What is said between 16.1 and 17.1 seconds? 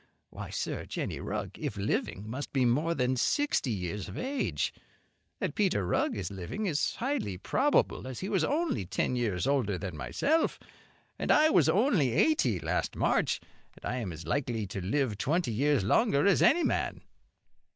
as any man."